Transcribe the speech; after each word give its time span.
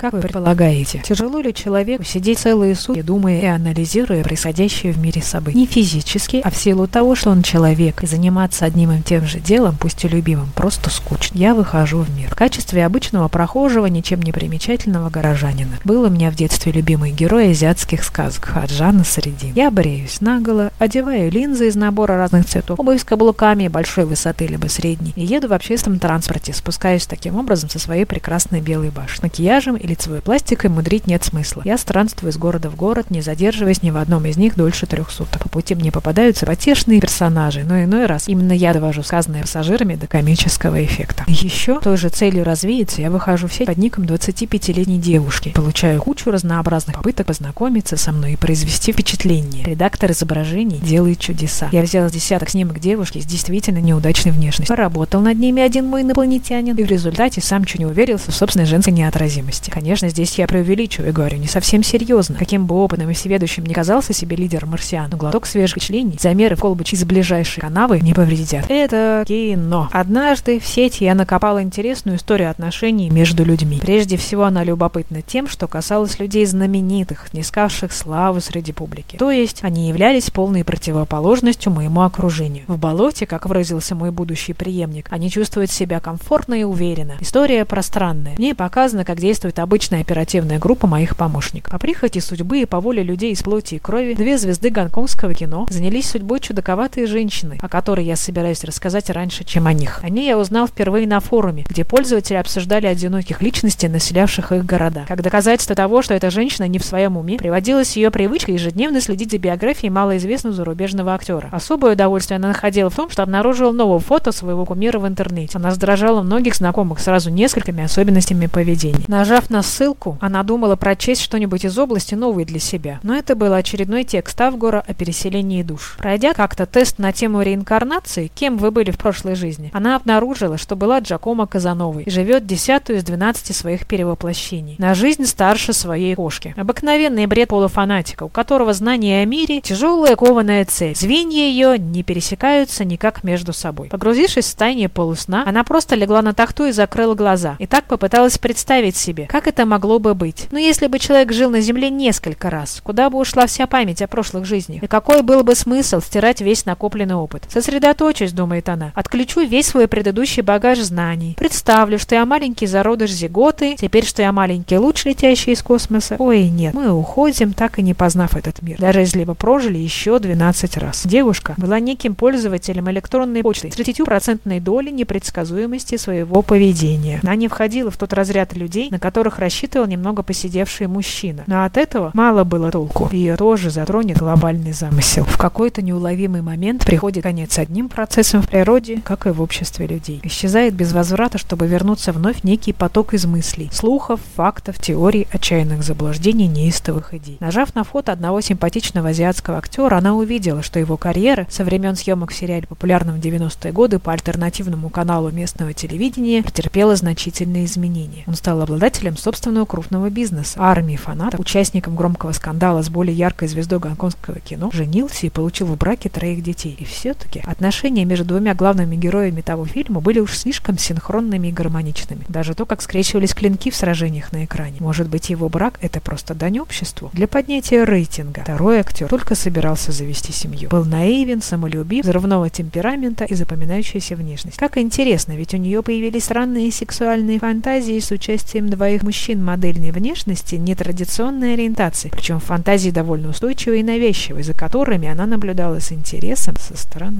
Как 0.00 0.14
вы 0.14 0.20
предполагаете, 0.20 1.02
тяжело 1.04 1.40
ли 1.40 1.52
человеку 1.52 2.04
сидеть 2.04 2.38
целые 2.38 2.74
сутки, 2.74 3.02
думая 3.02 3.38
и 3.42 3.44
анализируя 3.44 4.24
происходящее 4.24 4.94
в 4.94 4.98
мире 4.98 5.20
событий? 5.20 5.58
Не 5.58 5.66
физически, 5.66 6.40
а 6.42 6.50
в 6.50 6.56
силу 6.56 6.86
того, 6.86 7.14
что 7.14 7.28
он 7.28 7.42
человек, 7.42 8.02
и 8.02 8.06
заниматься 8.06 8.64
одним 8.64 8.92
и 8.92 9.02
тем 9.02 9.26
же 9.26 9.40
делом, 9.40 9.76
пусть 9.78 10.02
и 10.06 10.08
любимым, 10.08 10.48
просто 10.54 10.88
скучно. 10.88 11.36
Я 11.36 11.54
выхожу 11.54 11.98
в 11.98 12.16
мир. 12.16 12.30
В 12.30 12.34
качестве 12.34 12.86
обычного 12.86 13.28
прохожего, 13.28 13.84
ничем 13.84 14.22
не 14.22 14.32
примечательного 14.32 15.10
горожанина. 15.10 15.76
Был 15.84 16.04
у 16.04 16.08
меня 16.08 16.30
в 16.30 16.34
детстве 16.34 16.72
любимый 16.72 17.12
герой 17.12 17.50
азиатских 17.50 18.02
сказок 18.02 18.46
Хаджана 18.46 19.04
Средин. 19.04 19.52
Я 19.54 19.70
бреюсь 19.70 20.22
наголо, 20.22 20.72
одеваю 20.78 21.30
линзы 21.30 21.68
из 21.68 21.76
набора 21.76 22.16
разных 22.16 22.46
цветов, 22.46 22.80
обувь 22.80 23.02
с 23.02 23.04
каблуками 23.04 23.68
большой 23.68 24.06
высоты 24.06 24.46
либо 24.46 24.68
средней, 24.68 25.12
и 25.14 25.26
еду 25.26 25.48
в 25.48 25.52
общественном 25.52 25.98
транспорте, 25.98 26.54
спускаюсь 26.54 27.04
таким 27.04 27.36
образом 27.36 27.68
со 27.68 27.78
своей 27.78 28.06
прекрасной 28.06 28.62
белой 28.62 28.88
башни. 28.88 29.24
Макияжем 29.24 29.76
и 29.76 29.89
лицевой 29.90 30.20
пластикой 30.20 30.70
мудрить 30.70 31.06
нет 31.06 31.24
смысла. 31.24 31.62
Я 31.64 31.76
странствую 31.76 32.30
из 32.30 32.38
города 32.38 32.70
в 32.70 32.76
город, 32.76 33.10
не 33.10 33.20
задерживаясь 33.20 33.82
ни 33.82 33.90
в 33.90 33.96
одном 33.96 34.24
из 34.24 34.36
них 34.36 34.56
дольше 34.56 34.86
трех 34.86 35.10
суток. 35.10 35.42
По 35.42 35.48
пути 35.48 35.74
мне 35.74 35.92
попадаются 35.92 36.46
потешные 36.46 37.00
персонажи, 37.00 37.64
но 37.64 37.82
иной 37.82 38.06
раз 38.06 38.28
именно 38.28 38.52
я 38.52 38.72
довожу 38.72 39.02
сказанное 39.02 39.42
пассажирами 39.42 39.96
до 39.96 40.06
комического 40.06 40.82
эффекта. 40.84 41.24
Еще 41.26 41.80
той 41.80 41.96
же 41.96 42.08
целью 42.08 42.44
развеяться 42.44 43.02
я 43.02 43.10
выхожу 43.10 43.48
в 43.48 43.52
сеть 43.52 43.66
под 43.66 43.78
ником 43.78 44.04
25-летней 44.04 44.98
девушки, 44.98 45.50
получаю 45.50 46.00
кучу 46.00 46.30
разнообразных 46.30 46.96
попыток 46.96 47.26
познакомиться 47.26 47.96
со 47.96 48.12
мной 48.12 48.34
и 48.34 48.36
произвести 48.36 48.92
впечатление. 48.92 49.64
Редактор 49.64 50.12
изображений 50.12 50.78
делает 50.78 51.18
чудеса. 51.18 51.68
Я 51.72 51.82
взяла 51.82 52.08
с 52.08 52.12
десяток 52.12 52.50
снимок 52.50 52.78
девушки 52.78 53.18
с 53.18 53.24
действительно 53.24 53.78
неудачной 53.78 54.32
внешностью. 54.32 54.74
Поработал 54.74 55.20
над 55.20 55.38
ними 55.38 55.62
один 55.62 55.86
мой 55.86 56.02
инопланетянин, 56.02 56.76
и 56.76 56.82
в 56.82 56.86
результате 56.86 57.40
сам 57.40 57.64
чуть 57.64 57.80
не 57.80 57.86
уверился 57.86 58.30
в 58.30 58.34
собственной 58.34 58.66
женской 58.66 58.92
неотразимости. 58.92 59.70
Конечно, 59.80 60.10
здесь 60.10 60.38
я 60.38 60.46
преувеличиваю 60.46 61.10
говорю 61.10 61.38
не 61.38 61.46
совсем 61.46 61.82
серьезно. 61.82 62.36
Каким 62.36 62.66
бы 62.66 62.74
опытным 62.74 63.08
и 63.08 63.14
всеведущим 63.14 63.64
не 63.64 63.72
казался 63.72 64.12
себе 64.12 64.36
лидер 64.36 64.66
марсиан, 64.66 65.08
но 65.10 65.16
глоток 65.16 65.46
свежих 65.46 65.76
впечатлений, 65.76 66.18
замеры 66.20 66.54
в 66.54 66.60
колбочь 66.60 66.92
из 66.92 67.02
ближайшей 67.04 67.62
канавы 67.62 68.00
не 68.00 68.12
повредят. 68.12 68.66
Это 68.68 69.24
кино. 69.26 69.88
Однажды 69.90 70.60
в 70.60 70.66
сети 70.66 71.04
я 71.04 71.14
накопала 71.14 71.62
интересную 71.62 72.18
историю 72.18 72.50
отношений 72.50 73.08
между 73.08 73.42
людьми. 73.42 73.78
Прежде 73.80 74.18
всего, 74.18 74.44
она 74.44 74.64
любопытна 74.64 75.22
тем, 75.22 75.48
что 75.48 75.66
касалось 75.66 76.18
людей 76.18 76.44
знаменитых, 76.44 77.32
не 77.32 77.40
искавших 77.40 77.90
славы 77.90 78.42
среди 78.42 78.72
публики. 78.72 79.16
То 79.16 79.30
есть, 79.30 79.64
они 79.64 79.88
являлись 79.88 80.30
полной 80.30 80.62
противоположностью 80.62 81.72
моему 81.72 82.02
окружению. 82.02 82.64
В 82.66 82.76
болоте, 82.76 83.24
как 83.24 83.46
выразился 83.46 83.94
мой 83.94 84.10
будущий 84.10 84.52
преемник, 84.52 85.06
они 85.10 85.30
чувствуют 85.30 85.70
себя 85.70 86.00
комфортно 86.00 86.52
и 86.52 86.64
уверенно. 86.64 87.14
История 87.20 87.64
пространная. 87.64 88.34
Мне 88.36 88.54
показано, 88.54 89.06
как 89.06 89.18
действует 89.18 89.58
обычная 89.70 90.00
оперативная 90.00 90.58
группа 90.58 90.88
моих 90.88 91.14
помощников. 91.14 91.70
По 91.70 91.78
прихоти 91.78 92.18
судьбы 92.18 92.62
и 92.62 92.66
по 92.66 92.80
воле 92.80 93.04
людей 93.04 93.30
из 93.30 93.40
плоти 93.44 93.76
и 93.76 93.78
крови, 93.78 94.14
две 94.14 94.36
звезды 94.36 94.68
гонконгского 94.68 95.32
кино 95.32 95.68
занялись 95.70 96.10
судьбой 96.10 96.40
чудаковатой 96.40 97.06
женщины, 97.06 97.56
о 97.62 97.68
которой 97.68 98.04
я 98.04 98.16
собираюсь 98.16 98.64
рассказать 98.64 99.10
раньше, 99.10 99.44
чем 99.44 99.68
о 99.68 99.72
них. 99.72 100.00
О 100.02 100.08
ней 100.08 100.26
я 100.26 100.36
узнал 100.36 100.66
впервые 100.66 101.06
на 101.06 101.20
форуме, 101.20 101.64
где 101.68 101.84
пользователи 101.84 102.36
обсуждали 102.36 102.88
одиноких 102.88 103.42
личностей, 103.42 103.86
населявших 103.86 104.50
их 104.50 104.66
города. 104.66 105.04
Как 105.06 105.22
доказательство 105.22 105.76
того, 105.76 106.02
что 106.02 106.14
эта 106.14 106.32
женщина 106.32 106.66
не 106.66 106.80
в 106.80 106.84
своем 106.84 107.16
уме, 107.16 107.36
приводилась 107.36 107.96
ее 107.96 108.10
привычка 108.10 108.50
ежедневно 108.50 109.00
следить 109.00 109.30
за 109.30 109.38
биографией 109.38 109.92
малоизвестного 109.92 110.52
зарубежного 110.52 111.14
актера. 111.14 111.48
Особое 111.52 111.92
удовольствие 111.92 112.38
она 112.38 112.48
находила 112.48 112.90
в 112.90 112.96
том, 112.96 113.08
что 113.08 113.22
обнаружила 113.22 113.70
новое 113.70 114.00
фото 114.00 114.32
своего 114.32 114.66
кумира 114.66 114.98
в 114.98 115.06
интернете. 115.06 115.58
Она 115.58 115.70
раздражала 115.70 116.22
многих 116.22 116.56
знакомых 116.56 116.98
сразу 116.98 117.30
несколькими 117.30 117.84
особенностями 117.84 118.46
поведения. 118.46 119.04
Нажав 119.06 119.48
на 119.48 119.59
ссылку, 119.62 120.18
она 120.20 120.42
думала 120.42 120.76
прочесть 120.76 121.22
что-нибудь 121.22 121.64
из 121.64 121.78
области 121.78 122.14
новой 122.14 122.44
для 122.44 122.58
себя. 122.58 123.00
Но 123.02 123.14
это 123.14 123.34
был 123.34 123.52
очередной 123.52 124.04
текст 124.04 124.40
Авгора 124.40 124.84
о 124.86 124.94
переселении 124.94 125.62
душ. 125.62 125.96
Пройдя 125.98 126.34
как-то 126.34 126.66
тест 126.66 126.98
на 126.98 127.12
тему 127.12 127.42
реинкарнации, 127.42 128.30
кем 128.34 128.58
вы 128.58 128.70
были 128.70 128.90
в 128.90 128.98
прошлой 128.98 129.34
жизни, 129.34 129.70
она 129.72 129.96
обнаружила, 129.96 130.58
что 130.58 130.76
была 130.76 131.00
Джакомо 131.00 131.46
Казановой 131.46 132.04
и 132.04 132.10
живет 132.10 132.46
десятую 132.46 132.98
из 132.98 133.04
двенадцати 133.04 133.52
своих 133.52 133.86
перевоплощений. 133.86 134.76
На 134.78 134.94
жизнь 134.94 135.26
старше 135.26 135.72
своей 135.72 136.14
кошки. 136.14 136.54
Обыкновенный 136.56 137.26
бред 137.26 137.48
полуфанатика, 137.48 138.24
у 138.24 138.28
которого 138.28 138.72
знание 138.72 139.22
о 139.22 139.24
мире– 139.26 139.60
тяжелая 139.62 140.16
кованая 140.16 140.64
цель. 140.64 140.94
Звенья 140.96 141.44
ее 141.44 141.78
не 141.78 142.02
пересекаются 142.02 142.84
никак 142.84 143.24
между 143.24 143.52
собой. 143.52 143.88
Погрузившись 143.88 144.44
в 144.44 144.48
состояние 144.48 144.88
полусна, 144.88 145.44
она 145.46 145.64
просто 145.64 145.94
легла 145.94 146.22
на 146.22 146.32
тахту 146.34 146.66
и 146.66 146.72
закрыла 146.72 147.14
глаза. 147.14 147.56
И 147.58 147.66
так 147.66 147.84
попыталась 147.84 148.38
представить 148.38 148.96
себе, 148.96 149.26
как 149.26 149.46
это 149.50 149.66
могло 149.66 149.98
бы 149.98 150.14
быть. 150.14 150.46
Но 150.52 150.58
если 150.58 150.86
бы 150.86 150.98
человек 150.98 151.32
жил 151.32 151.50
на 151.50 151.60
Земле 151.60 151.90
несколько 151.90 152.50
раз, 152.50 152.80
куда 152.82 153.10
бы 153.10 153.18
ушла 153.18 153.46
вся 153.46 153.66
память 153.66 154.00
о 154.00 154.06
прошлых 154.06 154.44
жизнях? 154.44 154.82
И 154.82 154.86
какой 154.86 155.22
был 155.22 155.42
бы 155.42 155.54
смысл 155.54 156.00
стирать 156.00 156.40
весь 156.40 156.66
накопленный 156.66 157.16
опыт? 157.16 157.44
Сосредоточусь, 157.48 158.32
думает 158.32 158.68
она. 158.68 158.92
Отключу 158.94 159.40
весь 159.44 159.66
свой 159.66 159.88
предыдущий 159.88 160.42
багаж 160.42 160.78
знаний. 160.78 161.34
Представлю, 161.36 161.98
что 161.98 162.14
я 162.14 162.24
маленький 162.24 162.66
зародыш 162.66 163.10
зиготы, 163.10 163.76
теперь, 163.78 164.06
что 164.06 164.22
я 164.22 164.32
маленький 164.32 164.78
луч, 164.78 165.04
летящий 165.04 165.52
из 165.52 165.62
космоса. 165.62 166.16
Ой, 166.18 166.48
нет, 166.48 166.72
мы 166.72 166.92
уходим, 166.92 167.52
так 167.52 167.78
и 167.80 167.82
не 167.82 167.92
познав 167.92 168.36
этот 168.36 168.62
мир. 168.62 168.78
Даже 168.78 169.00
если 169.00 169.24
бы 169.24 169.34
прожили 169.34 169.78
еще 169.78 170.18
12 170.20 170.76
раз. 170.76 171.02
Девушка 171.06 171.54
была 171.56 171.80
неким 171.80 172.14
пользователем 172.14 172.88
электронной 172.90 173.42
почты 173.42 173.70
с 173.72 173.76
30% 173.76 174.60
долей 174.60 174.92
непредсказуемости 174.92 175.96
своего 175.96 176.42
поведения. 176.42 177.18
Она 177.24 177.34
не 177.34 177.48
входила 177.48 177.90
в 177.90 177.96
тот 177.96 178.12
разряд 178.12 178.54
людей, 178.54 178.90
на 178.90 179.00
которых 179.00 179.29
рассчитывал 179.38 179.86
немного 179.86 180.22
посидевший 180.22 180.86
мужчина. 180.86 181.44
Но 181.46 181.64
от 181.64 181.76
этого 181.76 182.10
мало 182.14 182.44
было 182.44 182.70
толку. 182.70 183.08
Ее 183.12 183.36
тоже 183.36 183.70
затронет 183.70 184.18
глобальный 184.18 184.72
замысел. 184.72 185.24
В 185.24 185.38
какой-то 185.38 185.82
неуловимый 185.82 186.42
момент 186.42 186.84
приходит 186.84 187.22
конец 187.22 187.58
одним 187.58 187.88
процессом 187.88 188.42
в 188.42 188.48
природе, 188.48 189.00
как 189.04 189.26
и 189.26 189.30
в 189.30 189.40
обществе 189.40 189.86
людей. 189.86 190.20
Исчезает 190.22 190.74
без 190.74 190.92
возврата, 190.92 191.38
чтобы 191.38 191.66
вернуться 191.66 192.12
вновь 192.12 192.42
некий 192.42 192.72
поток 192.72 193.14
из 193.14 193.26
мыслей, 193.26 193.70
слухов, 193.72 194.20
фактов, 194.34 194.78
теорий, 194.78 195.26
отчаянных 195.32 195.82
заблуждений, 195.82 196.46
неистовых 196.46 197.14
идей. 197.14 197.36
Нажав 197.40 197.74
на 197.74 197.84
фото 197.84 198.12
одного 198.12 198.40
симпатичного 198.40 199.10
азиатского 199.10 199.58
актера, 199.58 199.96
она 199.96 200.14
увидела, 200.14 200.62
что 200.62 200.78
его 200.78 200.96
карьера 200.96 201.46
со 201.50 201.64
времен 201.64 201.96
съемок 201.96 202.32
в 202.32 202.34
сериале 202.34 202.66
популярном 202.66 203.20
в 203.20 203.24
90-е 203.24 203.72
годы 203.72 203.98
по 203.98 204.12
альтернативному 204.12 204.88
каналу 204.88 205.30
местного 205.30 205.72
телевидения 205.72 206.42
претерпела 206.42 206.96
значительные 206.96 207.64
изменения. 207.64 208.24
Он 208.26 208.34
стал 208.34 208.62
обладателем 208.62 209.16
собственного 209.20 209.64
крупного 209.66 210.10
бизнеса, 210.10 210.56
армии 210.58 210.96
фанатов, 210.96 211.40
участником 211.40 211.96
громкого 211.96 212.32
скандала 212.32 212.82
с 212.82 212.88
более 212.88 213.16
яркой 213.16 213.48
звездой 213.48 213.78
гонконгского 213.78 214.40
кино, 214.40 214.70
женился 214.72 215.26
и 215.26 215.30
получил 215.30 215.66
в 215.66 215.76
браке 215.76 216.08
троих 216.08 216.42
детей. 216.42 216.76
И 216.78 216.84
все-таки 216.84 217.40
отношения 217.44 218.04
между 218.04 218.24
двумя 218.24 218.54
главными 218.54 218.96
героями 218.96 219.40
того 219.40 219.66
фильма 219.66 220.00
были 220.00 220.20
уж 220.20 220.36
слишком 220.36 220.78
синхронными 220.78 221.48
и 221.48 221.52
гармоничными. 221.52 222.24
Даже 222.28 222.54
то, 222.54 222.66
как 222.66 222.82
скрещивались 222.82 223.34
клинки 223.34 223.70
в 223.70 223.76
сражениях 223.76 224.32
на 224.32 224.44
экране. 224.44 224.76
Может 224.80 225.08
быть, 225.08 225.30
его 225.30 225.48
брак– 225.48 225.78
это 225.80 226.00
просто 226.00 226.34
дань 226.34 226.58
обществу? 226.58 227.10
Для 227.12 227.28
поднятия 227.28 227.84
рейтинга. 227.84 228.42
Второй 228.42 228.78
актер 228.78 229.08
только 229.08 229.34
собирался 229.34 229.92
завести 229.92 230.32
семью. 230.32 230.70
Был 230.70 230.84
наивен, 230.84 231.42
самолюбив, 231.42 232.04
взрывного 232.04 232.50
темперамента 232.50 233.24
и 233.24 233.34
запоминающаяся 233.34 234.16
внешность. 234.16 234.56
Как 234.56 234.78
интересно, 234.78 235.32
ведь 235.32 235.54
у 235.54 235.56
нее 235.56 235.82
появились 235.82 236.24
странные 236.24 236.70
сексуальные 236.72 237.38
фантазии 237.38 237.98
с 237.98 238.10
участием 238.10 238.68
двоих 238.68 239.02
мужчин 239.10 239.44
модельной 239.44 239.90
внешности 239.90 240.54
нетрадиционной 240.54 241.54
ориентации. 241.54 242.10
Причем 242.10 242.38
фантазии 242.38 242.90
довольно 242.90 243.30
устойчивые 243.30 243.80
и 243.80 243.82
навязчивые, 243.82 244.44
за 244.44 244.54
которыми 244.54 245.08
она 245.08 245.26
наблюдала 245.26 245.80
с 245.80 245.90
интересом 245.90 246.54
со 246.60 246.76
стороны. 246.76 247.18